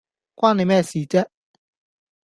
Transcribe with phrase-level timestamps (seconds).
[0.35, 1.27] 關你咩事啫？